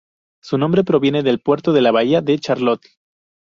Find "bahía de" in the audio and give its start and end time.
1.91-2.39